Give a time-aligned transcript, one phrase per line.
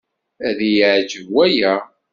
[0.47, 1.73] Ad iyi-εǧeb waya.